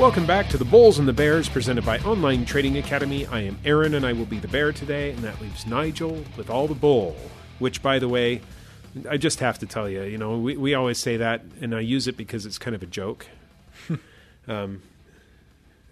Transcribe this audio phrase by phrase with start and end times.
[0.00, 3.26] Welcome back to the Bulls and the Bears presented by Online Trading Academy.
[3.26, 6.48] I am Aaron and I will be the bear today, and that leaves Nigel with
[6.48, 7.14] all the bull,
[7.58, 8.40] which, by the way,
[9.10, 11.80] I just have to tell you, you know, we, we always say that, and I
[11.80, 13.26] use it because it's kind of a joke.
[14.48, 14.80] um,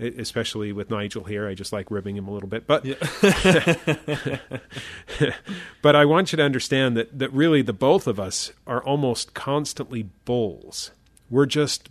[0.00, 2.66] especially with Nigel here, I just like ribbing him a little bit.
[2.66, 2.86] But
[5.82, 9.34] but I want you to understand that that really the both of us are almost
[9.34, 10.92] constantly bulls.
[11.28, 11.90] We're just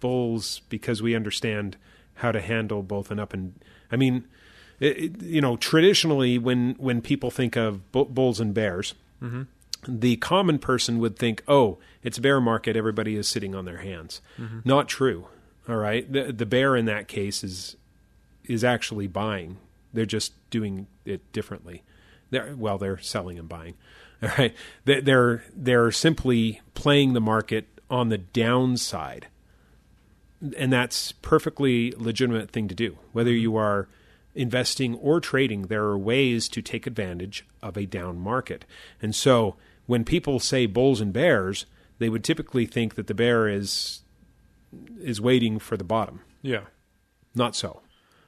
[0.00, 1.76] bulls because we understand
[2.14, 3.54] how to handle both an up and
[3.90, 4.24] I mean,
[4.80, 9.42] it, you know, traditionally when when people think of bu- bulls and bears, mm-hmm.
[9.88, 12.76] the common person would think, "Oh, it's bear market.
[12.76, 14.60] Everybody is sitting on their hands." Mm-hmm.
[14.64, 15.28] Not true.
[15.68, 17.76] All right, the the bear in that case is
[18.44, 19.58] is actually buying.
[19.92, 21.82] They're just doing it differently.
[22.30, 23.74] They're, well, they're selling and buying.
[24.22, 29.28] All right, they're they're simply playing the market on the downside,
[30.56, 32.98] and that's perfectly legitimate thing to do.
[33.12, 33.42] Whether mm-hmm.
[33.42, 33.88] you are
[34.34, 38.64] investing or trading, there are ways to take advantage of a down market.
[39.00, 41.66] And so, when people say bulls and bears,
[41.98, 44.02] they would typically think that the bear is
[45.00, 46.20] is waiting for the bottom.
[46.42, 46.64] Yeah.
[47.34, 47.82] Not so.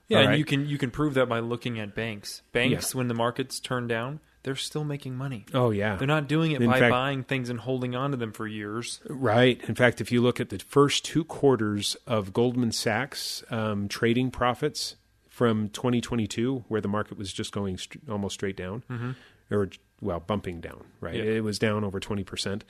[0.08, 2.42] Yeah, and you can you can prove that by looking at banks.
[2.52, 2.98] Banks, Yeah.
[2.98, 5.44] when the markets turn down, they're still making money.
[5.52, 8.16] Oh yeah, They're not doing it In by fact- buying things and holding on to
[8.16, 9.00] them for years.
[9.08, 9.60] Right.
[9.68, 14.30] In fact, if you look at the first two quarters of Goldman Sachs um, trading
[14.30, 14.96] profits
[15.28, 19.16] from 2022, where the market was just going st- almost straight down,
[19.50, 19.68] or
[20.00, 21.14] well, bumping down, right?
[21.16, 21.22] Yeah.
[21.24, 22.64] It was down over 20 percent.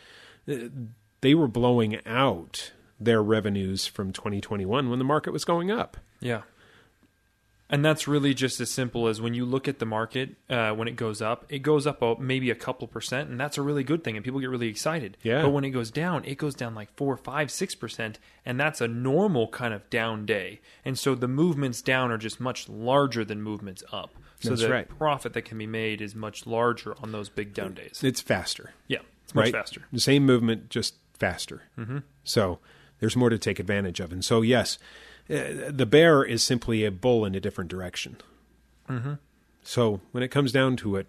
[0.47, 5.97] They were blowing out their revenues from 2021 when the market was going up.
[6.20, 6.42] Yeah.
[7.70, 10.88] And that's really just as simple as when you look at the market, uh, when
[10.88, 13.84] it goes up, it goes up a, maybe a couple percent, and that's a really
[13.84, 15.19] good thing, and people get really excited.
[15.22, 15.42] Yeah.
[15.42, 18.80] But when it goes down, it goes down like four, five, six percent, and that's
[18.80, 20.60] a normal kind of down day.
[20.83, 24.15] And so the movements down are just much larger than movements up.
[24.41, 24.88] So That's the right.
[24.88, 28.03] profit that can be made is much larger on those big down days.
[28.03, 28.72] It's faster.
[28.87, 29.53] Yeah, it's much right?
[29.53, 29.82] faster.
[29.92, 31.65] The same movement, just faster.
[31.76, 31.98] Mm-hmm.
[32.25, 32.60] So
[33.00, 34.12] there's more to take advantage of.
[34.12, 34.78] And so, yes,
[35.31, 38.16] uh, the bear is simply a bull in a different direction.
[38.89, 39.15] Mm-hmm.
[39.62, 41.06] So when it comes down to it,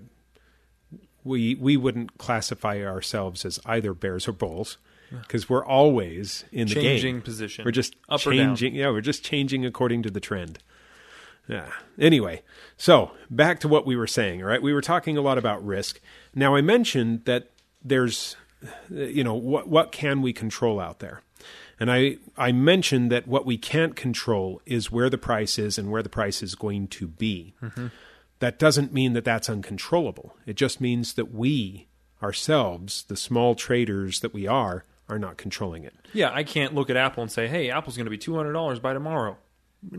[1.24, 4.78] we we wouldn't classify ourselves as either bears or bulls
[5.22, 7.22] because we're always in the Changing game.
[7.22, 7.66] position.
[7.66, 8.56] We're just Up or down.
[8.56, 8.76] changing.
[8.76, 10.60] Yeah, we're just changing according to the trend.
[11.48, 11.72] Yeah.
[11.98, 12.44] Anyway,
[12.78, 14.42] so back to what we were saying.
[14.44, 16.00] All right, we were talking a lot about risk.
[16.36, 17.50] Now I mentioned that
[17.84, 21.22] there's, uh, you know, what what can we control out there,
[21.80, 25.90] and I I mentioned that what we can't control is where the price is and
[25.92, 27.54] where the price is going to be.
[27.62, 27.88] Mm-hmm.
[28.40, 30.36] That doesn't mean that that's uncontrollable.
[30.46, 31.88] It just means that we
[32.24, 35.94] ourselves, the small traders that we are, are not controlling it.
[36.14, 38.54] Yeah, I can't look at Apple and say, "Hey, Apple's going to be two hundred
[38.54, 39.38] dollars by tomorrow."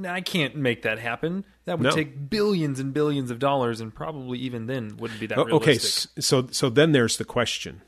[0.06, 1.44] I can't make that happen.
[1.64, 1.90] That would No.
[1.90, 6.22] take billions and billions of dollars, and probably even then wouldn't be that okay, realistic.
[6.22, 7.80] so so then there's the question.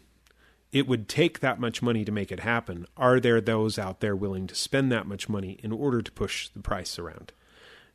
[0.73, 2.87] It would take that much money to make it happen.
[2.97, 6.49] Are there those out there willing to spend that much money in order to push
[6.49, 7.33] the price around?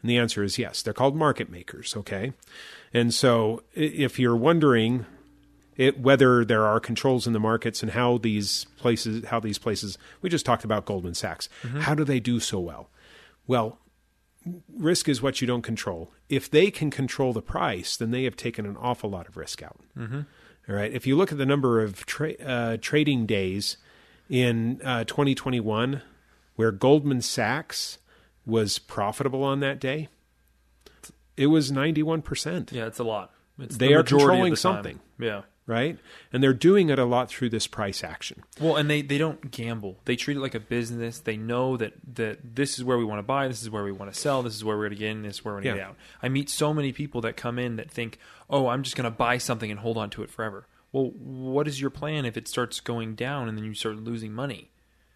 [0.01, 0.81] And the answer is yes.
[0.81, 2.33] They're called market makers, okay?
[2.93, 5.07] And so if you're wondering
[5.75, 9.97] it, whether there are controls in the markets and how these places how these places
[10.21, 11.49] we just talked about Goldman Sachs.
[11.79, 12.89] How do they do so well?
[13.45, 13.79] Well,
[14.75, 16.11] risk is what you don't control.
[16.29, 19.61] If they can control the price, then they have taken an awful lot of risk
[19.61, 19.79] out.
[19.97, 20.21] Mm-hmm.
[20.69, 20.91] All right.
[20.91, 23.77] If you look at the number of tra- uh, trading days
[24.29, 26.01] in uh, 2021,
[26.55, 27.97] where Goldman Sachs
[28.45, 30.09] was profitable on that day,
[31.37, 32.71] it was 91%.
[32.71, 33.31] Yeah, it's a lot.
[33.59, 34.57] It's They the are controlling time.
[34.57, 34.99] something.
[35.19, 35.43] Yeah.
[35.67, 35.99] Right?
[36.31, 38.43] And they're doing it a lot through this price action.
[38.59, 39.97] Well, and they, they don't gamble.
[40.05, 41.19] They treat it like a business.
[41.19, 43.91] They know that, that this is where we want to buy, this is where we
[43.91, 45.61] want to sell, this is where we're going to get in, this is where we're
[45.61, 45.87] going to Yeah.
[45.87, 45.97] get out.
[46.23, 48.17] I meet so many people that come in that think,
[48.49, 50.67] oh, I'm just going to buy something and hold on to it forever.
[50.93, 54.31] Well, what is your plan if it starts going down and then you start losing
[54.31, 54.69] money?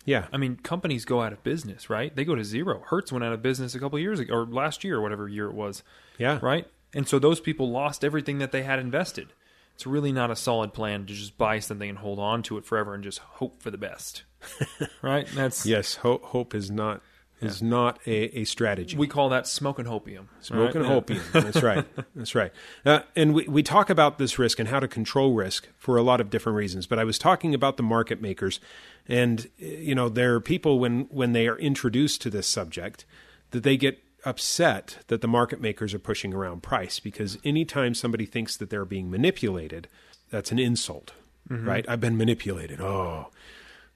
[0.03, 0.25] Yeah.
[0.33, 2.13] I mean, companies go out of business, right?
[2.13, 2.83] They go to zero.
[2.87, 5.29] Hertz went out of business a couple of years ago, or last year, or whatever
[5.29, 5.81] year it was,
[6.17, 6.39] Yeah.
[6.41, 6.67] right?
[6.93, 9.29] And so those people lost everything that they had invested.
[9.75, 12.65] It's really not a solid plan to just buy something and hold on to it
[12.65, 14.23] forever and just hope for the best,
[15.01, 15.27] right?
[15.33, 15.95] That's Yes.
[15.95, 17.01] Hope, hope is not
[17.41, 18.95] is not a, a strategy.
[18.95, 20.27] we call that smoking and hopium.
[20.41, 20.91] Smoke and right?
[20.91, 21.01] Yeah.
[21.01, 21.31] hopium.
[21.31, 21.85] That's right.
[22.15, 22.51] That's right.
[22.85, 26.03] Uh, and we, we talk about this risk and how to control risk for a
[26.03, 26.85] lot of different reasons.
[26.85, 28.59] But I was talking about the market makers,
[29.07, 33.06] and you know there are people when when they are introduced to this subject
[33.51, 38.25] that they get upset that the market makers are pushing around price because anytime somebody
[38.25, 39.88] thinks that they're being manipulated,
[40.29, 41.13] that's an insult,
[41.50, 41.85] right?
[41.88, 42.79] I've been manipulated.
[42.81, 43.27] Oh,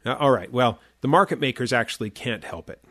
[0.05, 0.51] Uh, all right.
[0.51, 2.83] Well, the market makers actually can't help it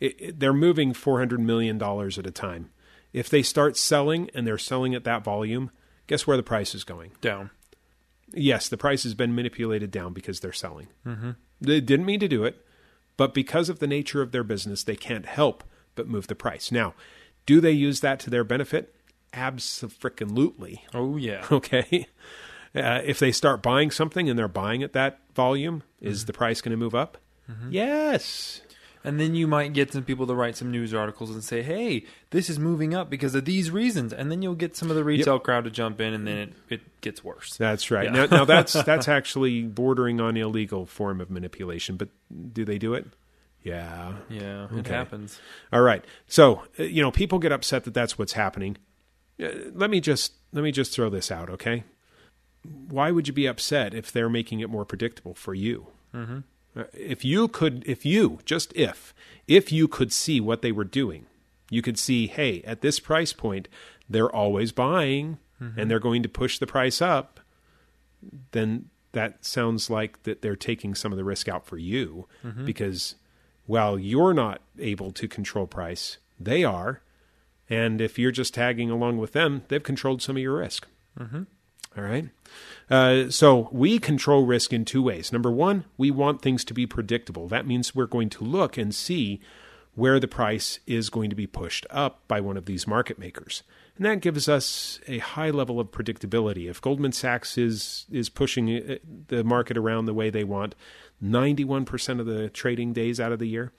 [0.00, 2.70] it, it- they're moving four hundred million dollars at a time.
[3.12, 5.70] If they start selling and they're selling at that volume,
[6.06, 7.12] guess where the price is going?
[7.20, 7.50] Down.
[8.34, 10.88] Yes, the price has been manipulated down because they're selling.
[11.06, 11.32] Mm-hmm.
[11.60, 12.64] They didn't mean to do it,
[13.18, 15.62] but because of the nature of their business, they can't help
[15.94, 16.72] but move the price.
[16.72, 16.94] Now,
[17.46, 18.94] do they use that to their benefit?
[19.32, 20.84] Absolutely.
[20.94, 21.46] Oh yeah.
[21.52, 22.06] Okay.
[22.74, 26.62] Uh, if they start buying something and they're buying at that volume, is the price
[26.62, 27.18] going to move up?
[27.68, 28.62] Yes.
[29.04, 32.06] And then you might get some people to write some news articles and say, "Hey,
[32.30, 35.04] this is moving up because of these reasons." And then you'll get some of the
[35.04, 37.56] retail crowd to jump in, and then it, it gets worse.
[37.56, 38.04] That's right.
[38.04, 38.26] Yeah.
[38.26, 41.96] Now, now that's that's actually bordering on illegal form of manipulation.
[41.96, 42.10] But
[42.52, 43.06] do they do it?
[43.62, 44.14] Yeah.
[44.28, 44.92] Yeah, it Okay.
[44.92, 45.40] happens.
[45.72, 46.04] All right.
[46.26, 48.76] So uh, you know, people get upset that that's what's happening.
[49.42, 51.84] Uh, let me just let me just throw this out, okay?
[52.88, 55.88] Why would you be upset if they're making it more predictable for you?
[56.14, 56.40] Mm-hmm.
[56.94, 59.12] If you could, if you just if
[59.46, 61.26] if you could see what they were doing,
[61.70, 63.68] you could see, hey, at this price point,
[64.08, 65.38] they're always buying,
[65.76, 67.40] and they're going to push the price up.
[68.52, 72.26] Then that sounds like that they're taking some of the risk out for you
[72.64, 73.14] because
[73.66, 77.02] while you're not able to control price, they are.
[77.68, 80.86] And if you're just tagging along with them, they've controlled some of your risk.
[81.18, 81.42] Mm-hmm.
[81.96, 82.28] right.
[82.90, 85.32] Uh, so we control risk in two ways.
[85.32, 87.48] Number one, we want things to be predictable.
[87.48, 89.40] That means we're going to look and see
[89.94, 93.62] where the price is going to be pushed up by one of these market makers.
[93.96, 96.68] And that gives us a high level of predictability.
[96.68, 98.96] If Goldman Sachs is is pushing uh,
[99.28, 100.74] the market around the way they want,
[101.22, 103.72] 91% of the trading days out of the year,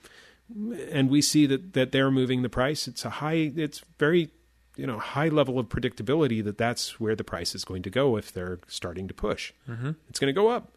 [0.90, 4.30] and we see that that they're moving the price, it's a high it's very
[4.76, 8.16] you know high level of predictability that that's where the price is going to go
[8.16, 9.52] if they're starting to push.
[9.68, 9.92] Mm-hmm.
[10.08, 10.76] It's going to go up.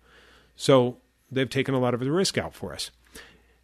[0.56, 0.98] So
[1.32, 2.92] they've taken a lot of the risk out for us.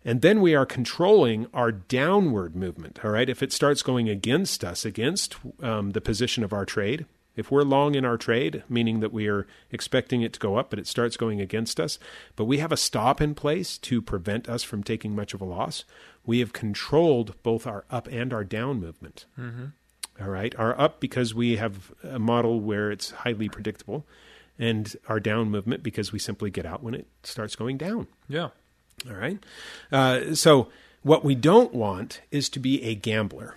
[0.05, 2.99] And then we are controlling our downward movement.
[3.03, 3.29] All right.
[3.29, 7.05] If it starts going against us, against um, the position of our trade,
[7.35, 10.69] if we're long in our trade, meaning that we are expecting it to go up,
[10.69, 11.97] but it starts going against us,
[12.35, 15.45] but we have a stop in place to prevent us from taking much of a
[15.45, 15.83] loss,
[16.25, 19.25] we have controlled both our up and our down movement.
[20.21, 20.53] All right.
[20.57, 24.05] Our up because we have a model where it's highly predictable,
[24.59, 28.07] and our down movement because we simply get out when it starts going down.
[28.27, 28.49] Yeah.
[29.09, 29.43] All right.
[29.91, 30.69] Uh, so,
[31.01, 33.55] what we don't want is to be a gambler.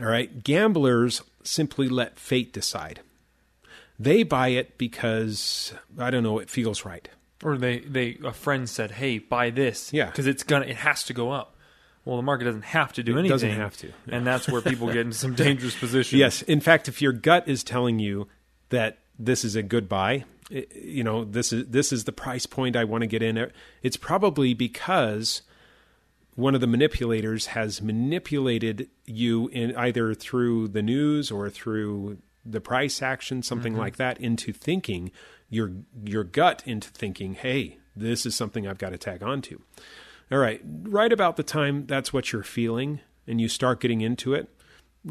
[0.00, 0.42] All right.
[0.42, 3.00] Gamblers simply let fate decide.
[4.00, 7.06] They buy it because, I don't know, it feels right.
[7.44, 10.06] Or they, they a friend said, "Hey, buy this." Yeah.
[10.06, 11.56] because it's gonna it has to go up.
[12.04, 13.30] Well, the market doesn't have to do It anything.
[13.34, 13.92] doesn't have to.
[14.08, 16.18] and that's where people get into some dangerous positions.
[16.18, 16.42] Yes.
[16.42, 18.26] In fact, if your gut is telling you
[18.70, 22.46] that this is a good buy, i- you know, this is this is the price
[22.46, 23.50] point I want to get in,
[23.82, 25.42] it's probably because
[26.36, 32.60] one of the manipulators has manipulated you in either through the news or through the
[32.60, 33.82] price action, something mm-hmm.
[33.82, 35.10] like that, into thinking
[35.50, 35.72] your
[36.04, 39.60] your gut into thinking, hey, this is something I've got to tag on to.
[40.32, 44.32] All right, right about the time that's what you're feeling and you start getting into
[44.32, 44.48] it,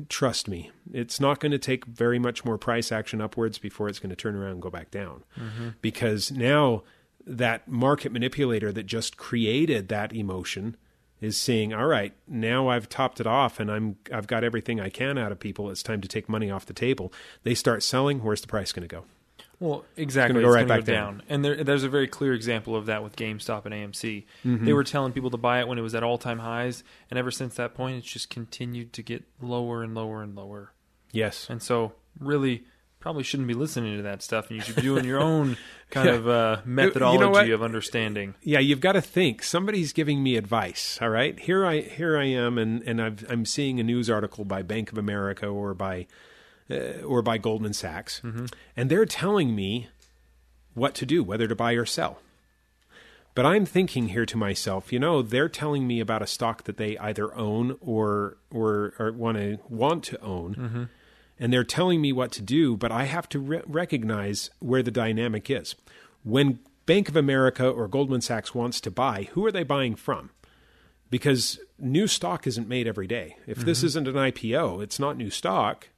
[0.07, 3.99] trust me, it's not going to take very much more price action upwards before it's
[3.99, 5.23] going to turn around and go back down.
[5.37, 5.69] Mm-hmm.
[5.81, 6.83] Because now
[7.25, 10.77] that market manipulator that just created that emotion
[11.21, 14.89] is seeing "All right, now I've topped it off and I'm I've got everything I
[14.89, 15.69] can out of people.
[15.69, 18.87] It's time to take money off the table." They start selling, where's the price going
[18.87, 19.05] to go?
[19.59, 20.41] Well, exactly.
[20.41, 21.13] go It's right gonna back go down.
[21.17, 21.23] down.
[21.27, 24.25] And there, there's a very clear example of that with GameStop and AMC.
[24.45, 24.65] Mm-hmm.
[24.65, 27.19] They were telling people to buy it when it was at all time highs, and
[27.19, 30.71] ever since that point, it's just continued to get lower and lower and lower.
[31.11, 31.47] Yes.
[31.49, 32.63] And so, really,
[32.99, 35.55] probably shouldn't be listening to that stuff, and you should be doing your own
[35.89, 36.13] kind Yeah.
[36.15, 38.35] of uh, You- you methodology know of understanding.
[38.41, 39.41] yeah, you've got to think.
[39.43, 40.99] Somebody's giving me advice.
[41.01, 44.43] All right, here I here I am, and and I've, I'm seeing a news article
[44.45, 46.07] by Bank of America or by
[46.69, 48.21] uh, or by Goldman Sachs,
[48.75, 49.87] and they're telling me
[50.73, 52.19] what to do, whether to buy or sell.
[53.35, 56.77] But I'm thinking here to myself, you know, they're telling me about a stock that
[56.77, 60.89] they either own or or, or want to want to own,
[61.39, 62.75] and they're telling me what to do.
[62.77, 65.75] But I have to re- recognize where the dynamic is.
[66.23, 70.31] When Bank of America or Goldman Sachs wants to buy, who are they buying from?
[71.09, 73.37] Because new stock isn't made every day.
[73.47, 75.89] If this isn't an IPO, it's not new stock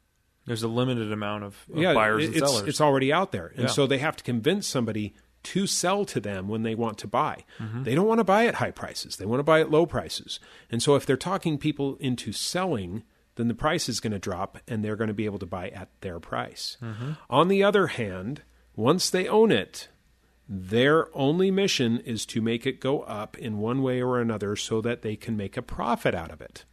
[0.46, 2.68] There's a limited amount of, of buyers it- and it's, sellers.
[2.68, 3.48] It's already out there.
[3.56, 3.68] And Yeah.
[3.68, 7.44] so they have to convince somebody to sell to them when they want to buy.
[7.60, 7.84] Mm-hmm.
[7.84, 9.18] They don't want to buy at high prices.
[9.18, 10.40] They want to buy at low prices.
[10.72, 13.04] And so if they're talking people into selling,
[13.36, 15.70] then the price is going to drop and they're going to be able to buy
[15.70, 16.78] at their price.
[16.82, 17.12] Mm-hmm.
[17.30, 18.42] On the other hand,
[18.76, 19.88] once they own it,
[20.54, 24.82] Their only mission is to make it go up in one way or another so
[24.82, 26.66] that they can make a profit out of it.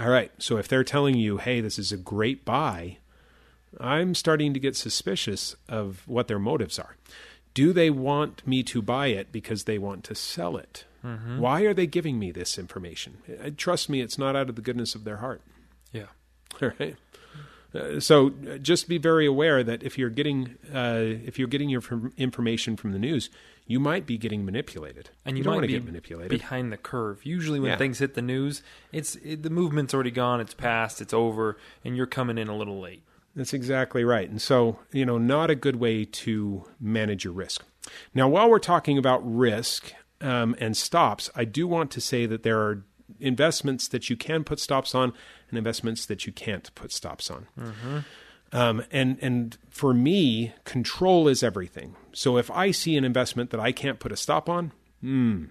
[0.00, 2.96] All right, so if they're telling you, hey, this is a great buy,
[3.78, 6.96] I'm starting to get suspicious of what their motives are.
[7.52, 10.86] Do they want me to buy it because they want to sell it?
[11.04, 11.38] Mm-hmm.
[11.38, 13.18] Why are they giving me this information?
[13.28, 15.42] Uh, Trust me, it's not out of the goodness of their heart.
[15.92, 16.06] Yeah.
[16.62, 16.96] All right.
[17.74, 21.70] Uh, so uh, just be very aware that if you're getting uh, if you're getting
[21.70, 23.30] your from- information from the news,
[23.66, 25.08] you might be getting manipulated.
[25.24, 26.28] And you, don't might want to get manipulated.
[26.30, 27.24] behind the curve.
[27.24, 27.78] Usually, when Yeah.
[27.78, 31.96] things hit the news, it's it, the movement's already gone, it's past, it's over, and
[31.96, 33.02] you're coming in a little late.
[33.34, 34.28] That's exactly right.
[34.28, 37.64] And so, you know, not a good way to manage your risk.
[38.14, 42.42] Now, while we're talking about risk um, and stops, I do want to say that
[42.42, 42.84] there are
[43.20, 45.12] investments that you can put stops on
[45.50, 47.46] and investments that you can't put stops on.
[48.54, 51.96] Um, and and for me, control is everything.
[52.12, 55.44] So if I see an investment that I can't put a stop on, hmm,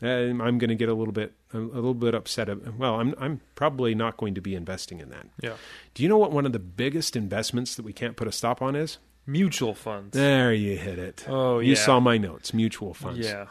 [0.00, 2.48] I'm going to get a little bit a, little bit upset.
[2.78, 5.26] Well, I'm I'm probably not going to be investing in that.
[5.40, 5.54] Yeah.
[5.94, 8.62] Do you know what one of the biggest investments that we can't put a stop
[8.62, 8.98] on is?
[9.26, 10.12] Mutual funds.
[10.16, 11.24] There you hit it.
[11.26, 13.26] Oh, You saw my notes, mutual funds.
[13.26, 13.46] Yeah.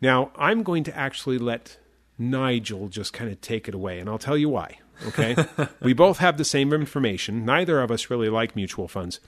[0.00, 1.78] Now, I'm going to actually let
[2.18, 4.78] Nigel just kind of take it away, and I'll tell you why.
[5.08, 5.36] Okay?
[5.82, 7.44] we both have the same information.
[7.44, 9.20] Neither of us really like mutual funds,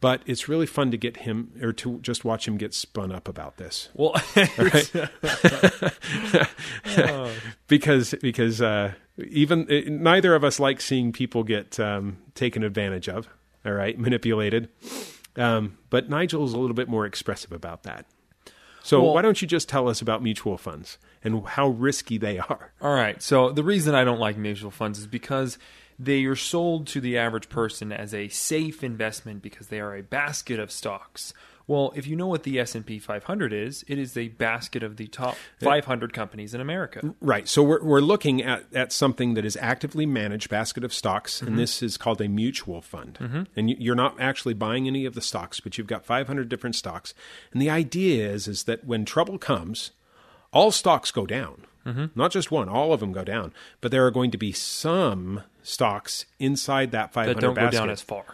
[0.00, 3.28] but it's really fun to get him or to just watch him get spun up
[3.28, 3.90] about this.
[3.94, 4.14] Well,
[7.68, 13.08] because because uh, even uh, neither of us like seeing people get um, taken advantage
[13.08, 13.28] of.
[13.64, 14.70] All right, manipulated.
[15.36, 18.06] Um, but Nigel's a little bit more expressive about that.
[18.82, 22.38] So Well- why don't you just tell us about mutual funds and how risky they
[22.38, 22.72] are?
[22.80, 23.20] All right.
[23.22, 25.58] So the reason I don't like mutual funds is because
[25.98, 30.02] they are sold to the average person as a safe investment because they are a
[30.02, 31.34] basket of stocks.
[31.70, 35.06] Well, if you know what the S&P 500 is, it is a basket of the
[35.06, 37.14] top 500 companies in America.
[37.20, 37.46] Right.
[37.46, 41.50] So we're we're looking at, at something that is actively managed basket of stocks, and
[41.50, 41.58] mm-hmm.
[41.58, 43.18] this is called a mutual fund.
[43.20, 43.42] Mm-hmm.
[43.54, 46.74] And you- you're not actually buying any of the stocks, but you've got 500 different
[46.74, 47.14] stocks.
[47.52, 49.92] And the idea is is that when trouble comes,
[50.52, 51.66] all stocks go down.
[51.86, 52.06] Mm-hmm.
[52.16, 53.54] Not just one, all of them go down.
[53.80, 57.78] But there are going to be some stocks inside that 500 That don't go basket.
[57.78, 58.24] down as far.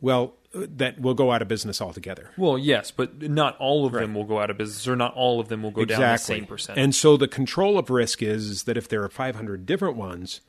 [0.00, 2.30] Well, uh, that will go out of business altogether.
[2.36, 5.40] Well, yes, but not all of them will go out of business, or not all
[5.40, 6.78] of them will go down the same percent.
[6.78, 10.40] And so the control of risk is, is that if there are 500 different ones,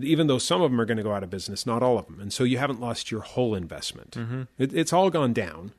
[0.00, 2.06] even though some of them are going to go out of business, not all of
[2.06, 2.20] them.
[2.20, 4.12] And so you haven't lost your whole investment.
[4.12, 4.42] Mm-hmm.
[4.58, 5.72] It, it's all gone down.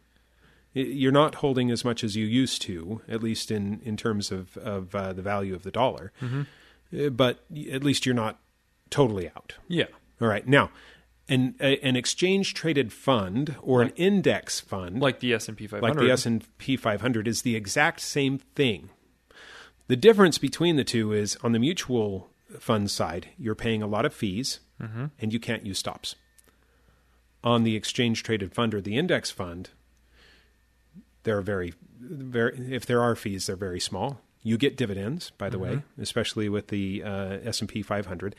[0.74, 4.58] You're not holding as much as you used to, at least in, in terms of,
[4.58, 6.12] of uh, the value of the dollar.
[6.22, 6.42] Mm-hmm.
[6.98, 8.40] Uh, But at least you're not
[8.90, 9.56] totally out.
[9.68, 9.86] yeah,
[10.22, 10.48] All right.
[10.48, 10.70] Now,
[11.30, 15.82] an, a, an exchange traded fund or an index fund like the S&P 500.
[15.88, 18.90] like the S&P 500 is the exact same thing.
[19.88, 22.30] The difference between the two is on the mutual
[22.60, 24.60] fund side, you're paying a lot of fees
[25.20, 26.16] and you can't use stops.
[27.44, 29.70] On the exchange traded fund or the index fund,
[31.24, 34.22] they're very very if there are fees, they're very small.
[34.44, 38.36] You get dividends, by the way, especially with the uh, S&P 500.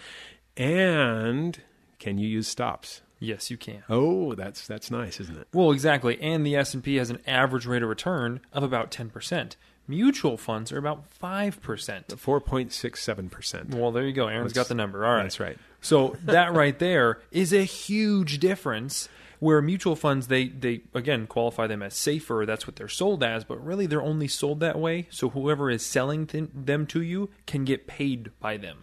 [0.56, 1.60] And
[1.98, 3.02] can you use stops?
[3.20, 3.82] Yes, you can.
[3.88, 5.48] Oh, that's that's nice, isn't it?
[5.52, 6.20] Well, exactly.
[6.20, 9.56] And the S&P has an average rate of return of about 10%.
[9.88, 11.58] Mutual funds are about 5%.
[11.58, 13.74] 4.67%.
[13.74, 14.28] Well, there you go.
[14.28, 15.04] Aaron's got the number.
[15.04, 15.22] All right.
[15.22, 15.58] That's right.
[15.80, 19.08] So that right there is a huge difference
[19.40, 23.44] where mutual funds they they again qualify them as safer that's what they're sold as
[23.44, 27.30] but really they're only sold that way so whoever is selling th- them to you
[27.46, 28.78] can get paid by them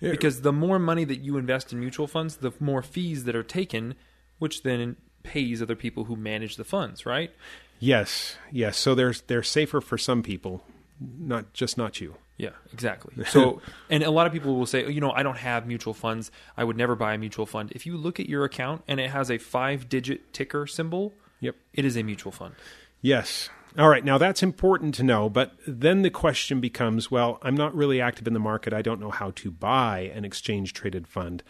[0.00, 3.42] because the more money that you invest in mutual funds the more fees that are
[3.42, 3.94] taken
[4.38, 7.30] which then pays other people who manage the funds right
[7.78, 8.78] Yes, yes.
[8.78, 10.64] So they're they're safer for some people,
[10.98, 12.14] not just not you.
[12.38, 13.22] Yeah, exactly.
[13.28, 13.60] So,
[13.90, 16.30] and a lot of people will say, "Oh, you know, I don't have mutual funds.
[16.56, 17.72] I would never buy a mutual fund.
[17.72, 21.56] If you look at your account and it has a five digit ticker symbol, Yep.
[21.74, 22.54] it is a mutual fund.
[23.00, 23.48] Yes.
[23.78, 24.04] All right.
[24.04, 28.26] Now that's important to know, but then the question becomes, well, I'm not really active
[28.26, 28.72] in the market.
[28.72, 31.42] I don't know how to buy an exchange traded fund.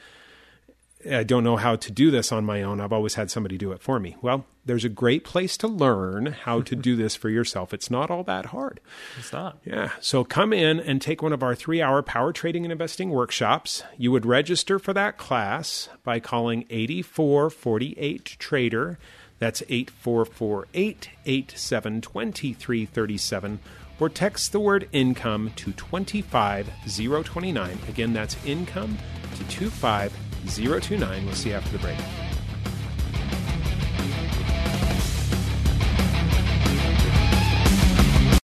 [1.08, 2.80] I don't know how to do this on my own.
[2.80, 4.16] I've always had somebody do it for me.
[4.22, 7.72] Well, there's a great place to learn how to do this for yourself.
[7.72, 8.80] It's not all that hard.
[9.18, 9.58] It's not.
[9.64, 9.90] Yeah.
[10.00, 13.84] So come in and take one of our three hour power trading and investing workshops.
[13.96, 18.98] You would register for that class by calling 8448 Trader.
[19.38, 23.60] That's 8448 87 2337.
[23.98, 27.78] Or text the word income to 25029.
[27.88, 28.98] Again, that's income
[29.36, 31.24] to 25029.
[31.24, 31.96] We'll see you after the break.